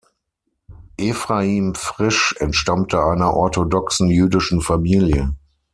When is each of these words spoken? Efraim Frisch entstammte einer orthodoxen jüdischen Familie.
Efraim 0.97 1.75
Frisch 1.75 2.35
entstammte 2.39 3.03
einer 3.03 3.35
orthodoxen 3.35 4.09
jüdischen 4.09 4.59
Familie. 4.59 5.35